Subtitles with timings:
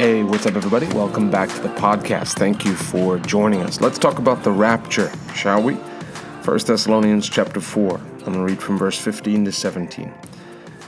[0.00, 0.86] Hey, what's up, everybody?
[0.96, 2.38] Welcome back to the podcast.
[2.38, 3.82] Thank you for joining us.
[3.82, 5.74] Let's talk about the rapture, shall we?
[5.74, 7.98] 1 Thessalonians chapter 4.
[7.98, 10.10] I'm going to read from verse 15 to 17.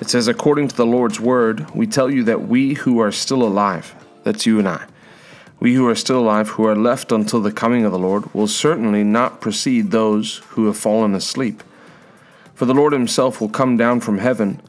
[0.01, 3.43] It says, According to the Lord's word, we tell you that we who are still
[3.43, 3.95] alive,
[4.25, 4.87] that's you and I,
[5.61, 8.49] we who are still alive, who are left until the coming of the Lord, will
[8.49, 11.63] certainly not precede those who have fallen asleep.
[12.55, 14.63] For the Lord himself will come down from heaven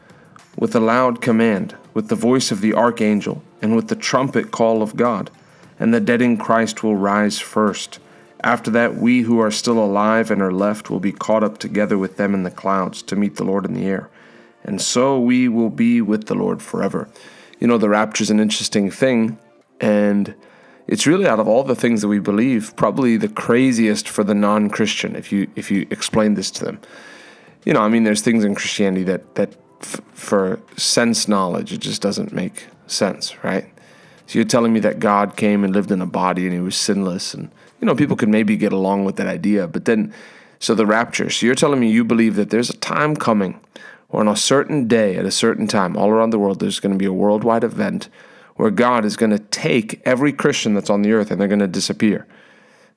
[0.57, 4.84] with a loud command, with the voice of the archangel, and with the trumpet call
[4.84, 5.31] of God,
[5.80, 7.99] and the dead in Christ will rise first.
[8.44, 11.98] After that, we who are still alive and are left will be caught up together
[11.98, 14.09] with them in the clouds to meet the Lord in the air.
[14.66, 17.07] And so we will be with the Lord forever.
[17.59, 19.40] You know, the rapture is an interesting thing,
[19.80, 20.35] and
[20.85, 24.35] it's really out of all the things that we believe, probably the craziest for the
[24.35, 25.16] non-Christian.
[25.16, 26.82] If you if you explain this to them,
[27.63, 31.80] you know, I mean, there's things in Christianity that that f- for sense knowledge, it
[31.80, 33.65] just doesn't make sense, right?
[34.27, 36.76] So you're telling me that God came and lived in a body and he was
[36.76, 40.13] sinless, and you know, people could maybe get along with that idea, but then,
[40.59, 41.29] so the rapture.
[41.29, 43.59] So you're telling me you believe that there's a time coming,
[44.09, 46.93] or on a certain day at a certain time, all around the world, there's going
[46.93, 48.09] to be a worldwide event
[48.55, 51.59] where God is going to take every Christian that's on the earth and they're going
[51.59, 52.27] to disappear.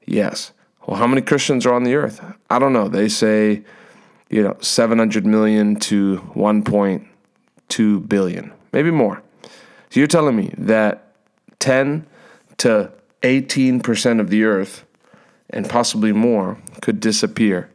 [0.04, 0.52] Yes.
[0.86, 2.22] Well, how many Christians are on the earth?
[2.50, 2.88] I don't know.
[2.88, 3.64] They say
[4.28, 9.22] you know, 700 million to 1.2 billion, maybe more.
[9.90, 11.12] So you're telling me that
[11.60, 12.06] 10
[12.58, 12.92] to
[13.22, 14.84] 18% of the earth
[15.50, 17.70] and possibly more could disappear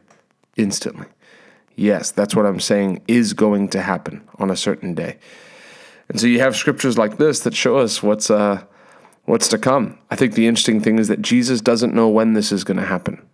[0.56, 1.06] instantly.
[1.74, 5.18] Yes, that's what I'm saying is going to happen on a certain day.
[6.08, 8.62] And so you have scriptures like this that show us what's uh,
[9.24, 9.98] what's to come.
[10.10, 12.86] I think the interesting thing is that Jesus doesn't know when this is going to
[12.86, 13.26] happen.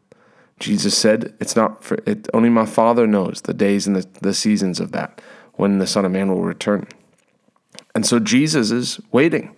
[0.61, 4.35] Jesus said, It's not for it, only my Father knows the days and the, the
[4.35, 5.21] seasons of that
[5.55, 6.87] when the Son of Man will return.
[7.95, 9.57] And so Jesus is waiting.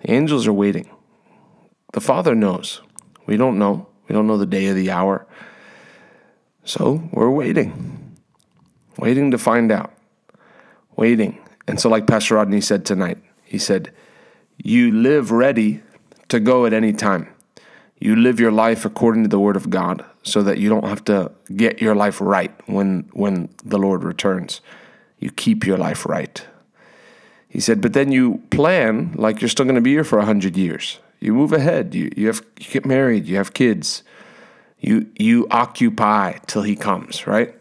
[0.00, 0.90] The angels are waiting.
[1.92, 2.80] The Father knows.
[3.26, 3.88] We don't know.
[4.08, 5.26] We don't know the day or the hour.
[6.64, 8.16] So we're waiting,
[8.98, 9.92] waiting to find out,
[10.96, 11.38] waiting.
[11.66, 13.92] And so, like Pastor Rodney said tonight, he said,
[14.58, 15.82] You live ready
[16.28, 17.28] to go at any time.
[17.98, 21.04] You live your life according to the Word of God so that you don't have
[21.04, 24.60] to get your life right when when the Lord returns.
[25.18, 26.44] You keep your life right.
[27.52, 30.24] He said, but then you plan like you're still going to be here for a
[30.24, 30.98] hundred years.
[31.20, 31.94] You move ahead.
[31.94, 33.26] You you have you get married.
[33.26, 34.02] You have kids.
[34.80, 37.54] You you occupy till He comes, right?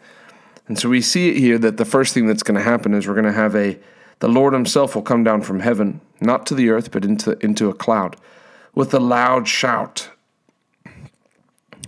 [0.68, 3.07] And so we see it here that the first thing that's going to happen is
[3.07, 3.78] we're going to have a
[4.19, 7.69] the Lord Himself will come down from heaven, not to the earth, but into into
[7.69, 8.16] a cloud,
[8.73, 10.09] with a loud shout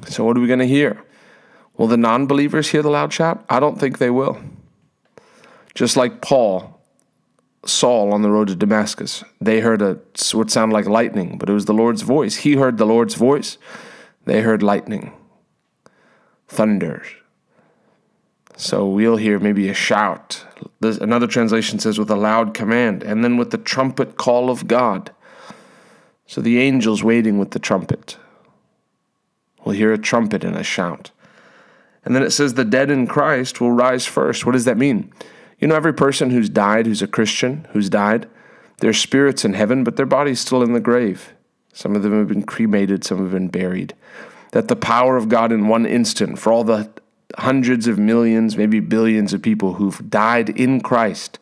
[0.07, 1.03] so, what are we going to hear?
[1.77, 3.43] Will the non believers hear the loud shout?
[3.49, 4.37] I don't think they will.
[5.73, 6.72] Just like Paul,
[7.65, 9.99] Saul on the road to Damascus, they heard a,
[10.33, 12.37] what sounded like lightning, but it was the Lord's voice.
[12.37, 13.57] He heard the Lord's voice,
[14.25, 15.13] they heard lightning,
[16.47, 17.03] thunder.
[18.55, 20.45] So we'll hear maybe a shout.
[20.79, 24.67] There's another translation says with a loud command, and then with the trumpet call of
[24.67, 25.11] God.
[26.27, 28.17] So the angels waiting with the trumpet.
[29.63, 31.11] We'll hear a trumpet and a shout.
[32.05, 34.45] And then it says the dead in Christ will rise first.
[34.45, 35.11] What does that mean?
[35.63, 38.27] You know, every person who's died, who's a Christian, who's died,
[38.79, 41.31] their spirit's in heaven, but their body's still in the grave.
[41.71, 43.95] Some of them have been cremated, some have been buried.
[44.51, 46.91] That the power of God in one instant, for all the
[47.37, 51.39] hundreds of millions, maybe billions of people who've died in Christ,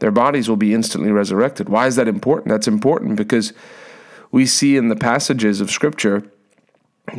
[0.00, 1.68] their bodies will be instantly resurrected.
[1.68, 2.48] Why is that important?
[2.48, 3.52] That's important because
[4.32, 6.24] we see in the passages of Scripture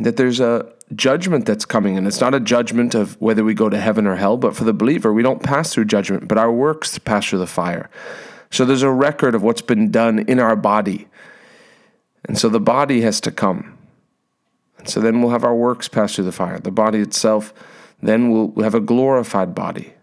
[0.00, 3.68] that there's a judgment that's coming, and it's not a judgment of whether we go
[3.68, 6.52] to heaven or hell, but for the believer, we don't pass through judgment, but our
[6.52, 7.88] works pass through the fire.
[8.50, 11.08] So there's a record of what's been done in our body.
[12.24, 13.76] And so the body has to come.
[14.78, 16.58] And so then we'll have our works pass through the fire.
[16.58, 17.52] The body itself,
[18.02, 19.94] then we'll have a glorified body.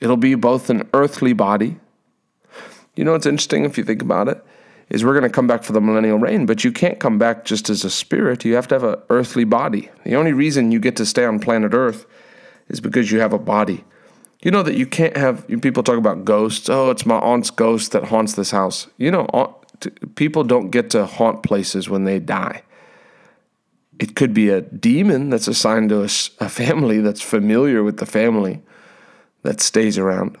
[0.00, 1.78] It'll be both an earthly body.
[2.96, 4.44] You know, it's interesting if you think about it
[4.90, 7.44] is we're going to come back for the millennial reign, but you can't come back
[7.44, 8.44] just as a spirit.
[8.44, 9.90] You have to have an earthly body.
[10.04, 12.06] The only reason you get to stay on planet Earth
[12.68, 13.84] is because you have a body.
[14.42, 16.68] You know that you can't have people talk about ghosts.
[16.68, 18.88] Oh, it's my aunt's ghost that haunts this house.
[18.98, 19.26] You know,
[20.16, 22.62] people don't get to haunt places when they die.
[23.98, 26.08] It could be a demon that's assigned to a,
[26.40, 28.60] a family that's familiar with the family
[29.42, 30.36] that stays around.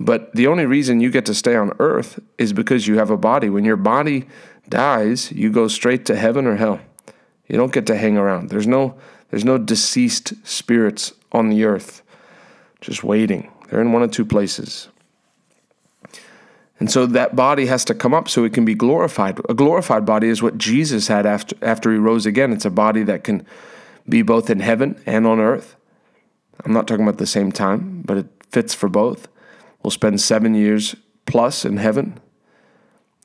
[0.00, 3.16] But the only reason you get to stay on earth is because you have a
[3.16, 3.50] body.
[3.50, 4.26] When your body
[4.68, 6.80] dies, you go straight to heaven or hell.
[7.48, 8.50] You don't get to hang around.
[8.50, 8.94] There's no
[9.30, 12.02] there's no deceased spirits on the earth
[12.80, 13.50] just waiting.
[13.68, 14.88] They're in one of two places.
[16.80, 19.40] And so that body has to come up so it can be glorified.
[19.48, 22.52] A glorified body is what Jesus had after, after he rose again.
[22.52, 23.44] It's a body that can
[24.08, 25.74] be both in heaven and on earth.
[26.64, 29.28] I'm not talking about the same time, but it fits for both.
[29.82, 30.96] We'll spend seven years
[31.26, 32.20] plus in heaven,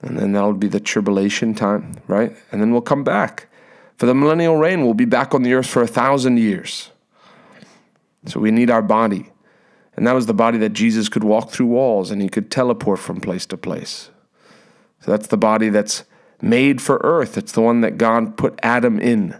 [0.01, 2.35] and then that'll be the tribulation time, right?
[2.51, 3.47] And then we'll come back.
[3.97, 6.91] For the millennial reign, we'll be back on the earth for a thousand years.
[8.25, 9.31] So we need our body.
[9.95, 12.99] And that was the body that Jesus could walk through walls and he could teleport
[12.99, 14.09] from place to place.
[15.01, 16.03] So that's the body that's
[16.41, 17.37] made for earth.
[17.37, 19.35] It's the one that God put Adam in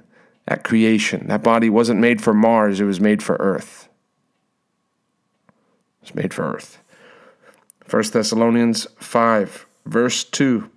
[0.48, 1.28] at creation.
[1.28, 3.88] That body wasn't made for Mars, it was made for earth.
[6.02, 6.83] It's made for earth.
[7.94, 10.68] 1 Thessalonians 5, verse 2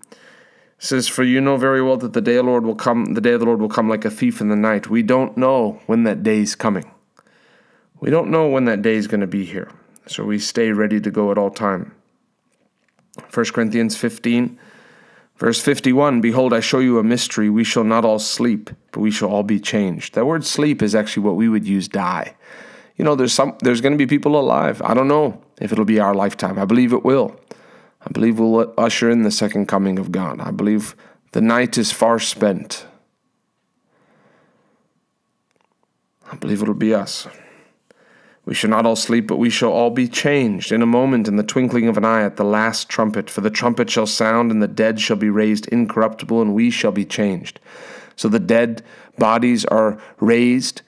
[0.78, 3.22] says, For you know very well that the day of the Lord will come, the
[3.22, 4.90] day of the Lord will come like a thief in the night.
[4.90, 6.92] We don't know when that day is coming.
[8.00, 9.72] We don't know when that day is going to be here,
[10.06, 11.94] so we stay ready to go at all time.
[13.32, 14.58] 1 Corinthians 15,
[15.38, 17.48] verse 51 Behold, I show you a mystery.
[17.48, 20.16] We shall not all sleep, but we shall all be changed.
[20.16, 22.36] That word sleep is actually what we would use die.
[22.96, 24.82] You know, there's some there's going to be people alive.
[24.82, 26.58] I don't know if it'll be our lifetime.
[26.58, 27.38] I believe it will.
[28.00, 30.40] I believe we'll usher in the second coming of God.
[30.40, 30.94] I believe
[31.32, 32.86] the night is far spent.
[36.30, 37.26] I believe it'll be us.
[38.44, 41.34] We shall not all sleep, but we shall all be changed in a moment, in
[41.34, 43.28] the twinkling of an eye, at the last trumpet.
[43.28, 46.92] For the trumpet shall sound, and the dead shall be raised incorruptible, and we shall
[46.92, 47.58] be changed.
[48.14, 48.82] So the dead
[49.18, 50.82] bodies are raised,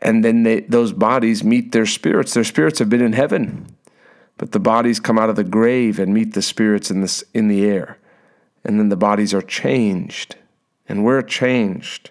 [0.00, 2.32] and then they, those bodies meet their spirits.
[2.32, 3.73] Their spirits have been in heaven,
[4.36, 7.48] but the bodies come out of the grave and meet the spirits in the, in
[7.48, 7.98] the air.
[8.64, 10.36] And then the bodies are changed,
[10.88, 12.10] and we're changed.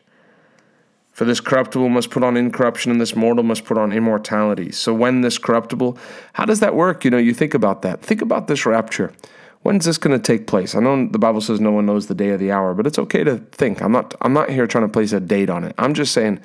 [1.12, 4.72] For this corruptible must put on incorruption, and this mortal must put on immortality.
[4.72, 5.98] So, when this corruptible,
[6.34, 7.06] how does that work?
[7.06, 8.02] You know, you think about that.
[8.02, 9.14] Think about this rapture.
[9.62, 10.76] When's this going to take place?
[10.76, 13.00] I know the Bible says no one knows the day or the hour, but it's
[13.00, 13.82] okay to think.
[13.82, 14.16] I'm not.
[14.22, 15.76] I'm not here trying to place a date on it.
[15.78, 16.40] I'm just saying,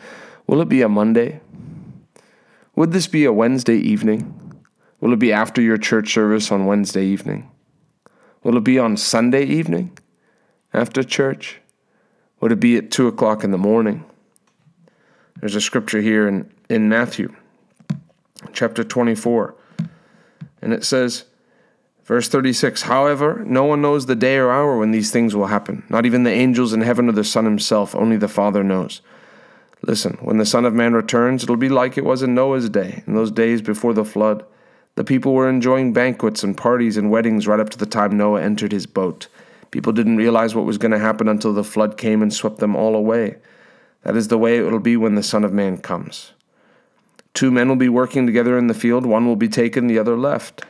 [0.47, 1.41] will it be a Monday?
[2.77, 4.48] Would this be a Wednesday evening?
[5.01, 7.51] Will it be after your church service on Wednesday evening?
[8.43, 9.97] Will it be on Sunday evening
[10.73, 11.61] after church?
[12.41, 14.05] Would it be at two o'clock in the morning?
[15.41, 17.35] There's a scripture here in, in Matthew
[18.53, 19.55] chapter 24,
[20.63, 21.25] and it says,
[22.05, 25.85] verse 36 However, no one knows the day or hour when these things will happen,
[25.89, 29.01] not even the angels in heaven or the Son himself, only the Father knows.
[29.83, 33.03] Listen, when the Son of Man returns, it'll be like it was in Noah's day,
[33.07, 34.45] in those days before the flood.
[34.99, 38.43] The people were enjoying banquets and parties and weddings right up to the time Noah
[38.43, 39.29] entered his boat.
[39.71, 42.75] People didn't realize what was going to happen until the flood came and swept them
[42.75, 43.37] all away.
[44.03, 46.33] That is the way it will be when the Son of Man comes.
[47.33, 50.17] Two men will be working together in the field, one will be taken, the other
[50.17, 50.65] left.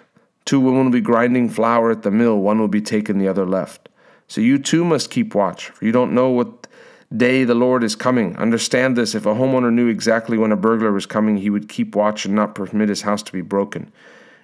[0.44, 3.46] Two women will be grinding flour at the mill, one will be taken, the other
[3.46, 3.88] left.
[4.26, 6.66] So you too must keep watch, for you don't know what
[7.14, 8.36] day the Lord is coming.
[8.36, 11.94] Understand this if a homeowner knew exactly when a burglar was coming, he would keep
[11.94, 13.92] watch and not permit his house to be broken.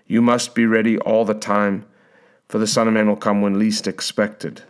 [0.07, 1.87] You must be ready all the time,
[2.49, 4.63] for the Son of Man will come when least expected.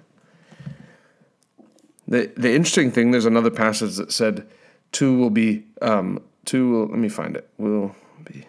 [2.06, 4.46] The the interesting thing, there's another passage that said,
[4.93, 7.49] two will be um, two will let me find it.
[7.58, 7.94] Will
[8.25, 8.46] be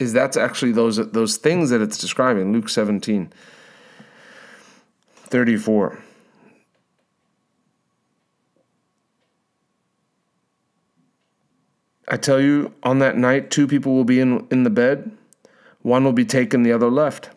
[0.00, 2.52] is that's actually those those things that it's describing.
[2.52, 3.32] Luke 17,
[5.30, 5.98] 34.
[12.08, 15.12] I tell you, on that night, two people will be in, in the bed.
[15.82, 17.30] One will be taken, the other left.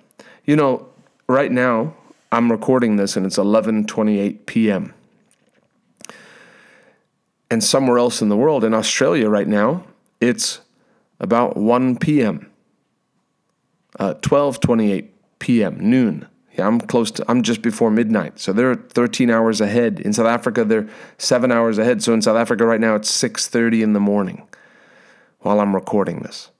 [0.46, 0.88] You know,
[1.28, 1.94] right now,
[2.32, 4.94] I'm recording this and it's 11:28 p.m.
[7.52, 9.84] And somewhere else in the world, in Australia right now,
[10.20, 10.62] it's
[11.20, 12.50] about 1 p.m.
[14.00, 15.78] Uh, 12:28 p.m.
[15.80, 16.28] noon.
[16.54, 17.26] Yeah, I'm close to.
[17.28, 20.00] I'm just before midnight, so they're 13 hours ahead.
[20.00, 22.04] In South Africa, they're seven hours ahead.
[22.04, 24.48] So in South Africa right now, it's 6:30 in the morning
[25.40, 26.52] while I'm recording this.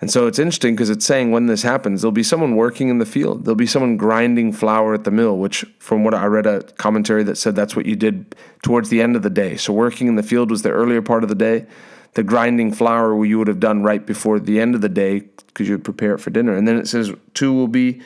[0.00, 2.98] And so it's interesting because it's saying when this happens, there'll be someone working in
[2.98, 3.44] the field.
[3.44, 7.22] There'll be someone grinding flour at the mill, which, from what I read, a commentary
[7.22, 8.34] that said that's what you did
[8.64, 9.56] towards the end of the day.
[9.56, 11.66] So working in the field was the earlier part of the day.
[12.14, 15.68] The grinding flour you would have done right before the end of the day because
[15.68, 16.52] you would prepare it for dinner.
[16.52, 18.02] And then it says two will be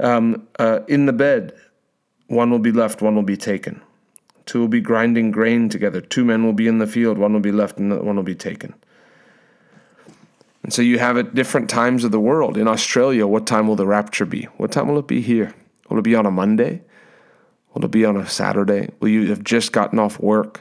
[0.00, 1.54] um, uh, in the bed,
[2.26, 3.80] one will be left, one will be taken.
[4.46, 6.00] Two will be grinding grain together.
[6.00, 8.34] Two men will be in the field, one will be left, and one will be
[8.34, 8.74] taken.
[10.62, 12.56] And so you have at different times of the world.
[12.56, 14.44] In Australia, what time will the rapture be?
[14.56, 15.54] What time will it be here?
[15.88, 16.82] Will it be on a Monday?
[17.74, 18.90] Will it be on a Saturday?
[19.00, 20.60] Will you have just gotten off work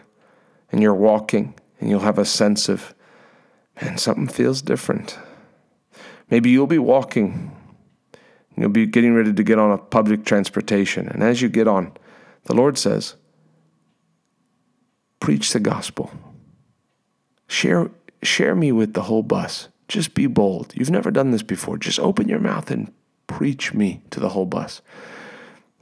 [0.71, 2.93] and you're walking and you'll have a sense of,
[3.81, 5.17] man, something feels different.
[6.29, 7.55] Maybe you'll be walking.
[8.59, 11.07] You'll be getting ready to get on a public transportation.
[11.07, 11.93] And as you get on,
[12.43, 13.15] the Lord says,
[15.21, 16.11] preach the gospel.
[17.47, 17.89] Share,
[18.21, 19.69] share me with the whole bus.
[19.87, 20.73] Just be bold.
[20.75, 21.77] You've never done this before.
[21.77, 22.91] Just open your mouth and
[23.27, 24.81] preach me to the whole bus.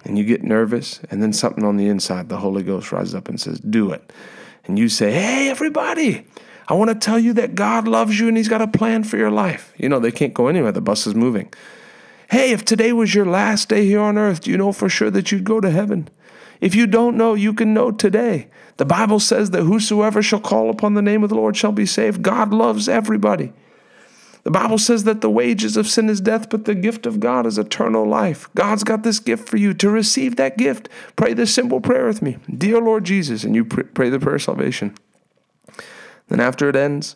[0.06, 3.28] And you get nervous, and then something on the inside, the Holy Ghost rises up
[3.28, 4.14] and says, Do it.
[4.66, 6.28] And you say, Hey, everybody,
[6.68, 9.18] I want to tell you that God loves you and He's got a plan for
[9.18, 9.74] your life.
[9.78, 11.52] You know, they can't go anywhere, the bus is moving.
[12.30, 15.10] Hey, if today was your last day here on earth, do you know for sure
[15.12, 16.10] that you'd go to heaven?
[16.60, 18.50] If you don't know, you can know today.
[18.78, 21.86] The Bible says that whosoever shall call upon the name of the Lord shall be
[21.86, 22.22] saved.
[22.22, 23.54] God loves everybody.
[24.44, 27.46] The Bible says that the wages of sin is death, but the gift of God
[27.46, 28.48] is eternal life.
[28.56, 29.74] God's got this gift for you.
[29.74, 33.66] To receive that gift, pray this simple prayer with me Dear Lord Jesus, and you
[33.66, 34.96] pray the prayer of salvation.
[36.30, 37.16] Then, after it ends,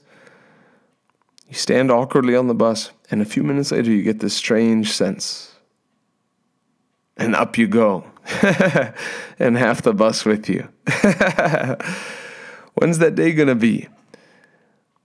[1.52, 4.94] you stand awkwardly on the bus, and a few minutes later, you get this strange
[4.94, 5.54] sense.
[7.18, 8.06] And up you go,
[9.38, 10.70] and half the bus with you.
[12.76, 13.90] When's that day going to be?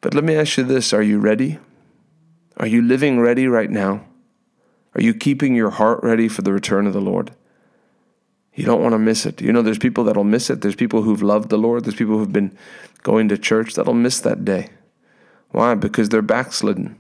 [0.01, 1.59] But let me ask you this are you ready?
[2.59, 4.05] Are you living ready right now?
[4.95, 7.33] Are you keeping your heart ready for the return of the Lord?
[8.55, 9.43] You don't want to miss it.
[9.43, 10.61] You know, there's people that'll miss it.
[10.61, 11.85] There's people who've loved the Lord.
[11.85, 12.57] There's people who've been
[13.03, 14.71] going to church that'll miss that day.
[15.51, 15.75] Why?
[15.75, 16.97] Because they're backslidden.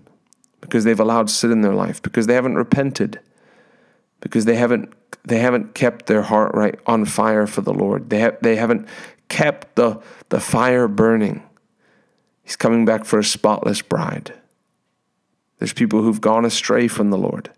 [0.60, 2.02] Because they've allowed sin in their life.
[2.02, 3.20] Because they haven't repented.
[4.20, 4.92] Because they haven't
[5.24, 8.10] they haven't kept their heart right on fire for the Lord.
[8.10, 8.88] They have they haven't
[9.28, 11.42] kept the the fire burning.
[12.42, 14.32] He's coming back for a spotless bride.
[15.58, 17.50] There's people who've gone astray from the Lord.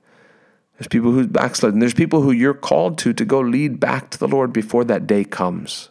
[0.78, 1.80] There's people who've backslidden.
[1.80, 5.06] There's people who you're called to to go lead back to the Lord before that
[5.06, 5.90] day comes.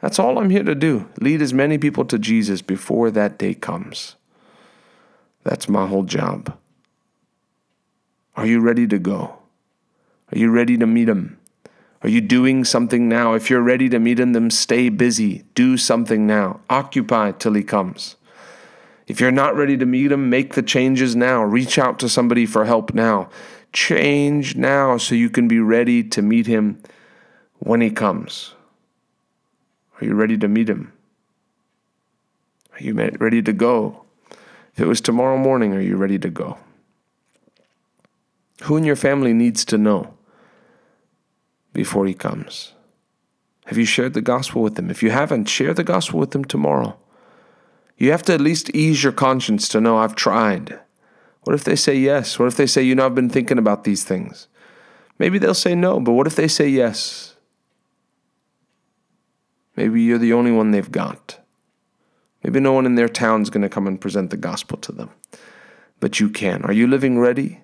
[0.00, 1.08] That's all I'm here to do.
[1.20, 4.16] Lead as many people to Jesus before that day comes.
[5.44, 6.56] That's my whole job.
[8.36, 9.38] Are you ready to go?
[10.32, 11.38] Are you ready to meet Him?
[12.02, 13.34] Are you doing something now?
[13.34, 15.44] If you're ready to meet Him, then stay busy.
[15.54, 16.60] Do something now.
[16.70, 18.16] Occupy till He comes.
[19.06, 21.42] If you're not ready to meet Him, make the changes now.
[21.42, 23.28] Reach out to somebody for help now.
[23.72, 26.82] Change now so you can be ready to meet Him
[27.58, 28.54] when He comes.
[30.00, 30.92] Are you ready to meet Him?
[32.72, 33.99] Are you ready to go?
[34.80, 36.56] If it was tomorrow morning, are you ready to go?
[38.62, 40.14] Who in your family needs to know
[41.74, 42.72] before He comes?
[43.66, 44.88] Have you shared the gospel with them?
[44.88, 46.96] If you haven't, share the gospel with them tomorrow.
[47.98, 50.80] You have to at least ease your conscience to know I've tried.
[51.42, 52.38] What if they say yes?
[52.38, 54.48] What if they say, you know, I've been thinking about these things?
[55.18, 57.36] Maybe they'll say no, but what if they say yes?
[59.76, 61.39] Maybe you're the only one they've got.
[62.42, 65.10] Maybe no one in their town's going to come and present the gospel to them.
[66.00, 66.62] But you can.
[66.64, 67.60] Are you living ready?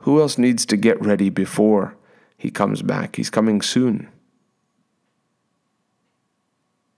[0.00, 1.96] Who else needs to get ready before
[2.38, 3.16] he comes back?
[3.16, 4.08] He's coming soon.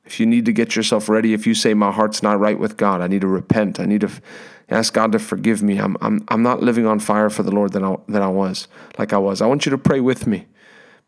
[0.05, 2.77] If you need to get yourself ready, if you say, My heart's not right with
[2.77, 4.11] God, I need to repent, I need to
[4.71, 5.79] ask God to forgive me.
[5.79, 8.69] I'm, I'm, I'm not living on fire for the Lord that I, that I was,
[8.99, 9.43] like I was.
[9.43, 10.47] I want you to pray with me.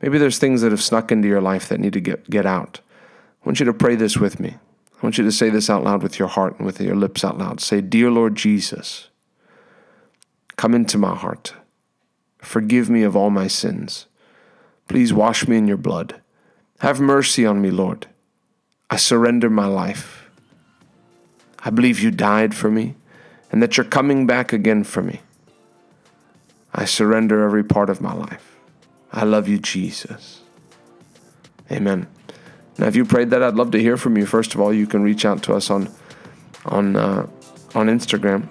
[0.03, 2.81] Maybe there's things that have snuck into your life that need to get, get out.
[3.43, 4.57] I want you to pray this with me.
[5.01, 7.25] I want you to say this out loud with your heart and with your lips
[7.25, 7.61] out loud.
[7.61, 9.09] Say, Dear Lord Jesus,
[10.57, 11.55] come into my heart.
[12.39, 14.07] Forgive me of all my sins.
[14.89, 16.21] Please wash me in your blood.
[16.81, 18.09] Have mercy on me, Lord.
[18.91, 20.29] I surrender my life.
[21.61, 22.97] I believe you died for me
[23.51, 25.21] and that you're coming back again for me.
[26.75, 28.57] I surrender every part of my life.
[29.13, 30.41] I love you, Jesus.
[31.71, 32.07] Amen.
[32.81, 34.25] Now, if you prayed that, I'd love to hear from you.
[34.25, 35.91] First of all, you can reach out to us on
[36.65, 37.27] on uh,
[37.75, 38.49] on Instagram.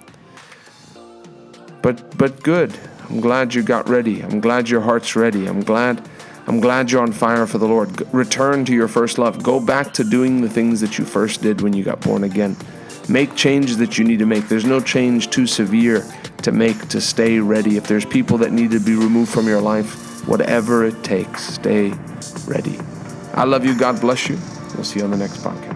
[1.82, 2.78] But but good.
[3.08, 4.22] I'm glad you got ready.
[4.22, 5.46] I'm glad your heart's ready.
[5.46, 6.08] I'm glad
[6.46, 8.02] I'm glad you're on fire for the Lord.
[8.14, 9.42] Return to your first love.
[9.42, 12.56] Go back to doing the things that you first did when you got born again.
[13.08, 14.46] Make changes that you need to make.
[14.46, 16.04] There's no change too severe
[16.42, 17.76] to make to stay ready.
[17.76, 21.92] If there's people that need to be removed from your life, whatever it takes, stay
[22.46, 22.78] ready.
[23.34, 23.76] I love you.
[23.78, 24.38] God bless you.
[24.74, 25.69] We'll see you on the next podcast.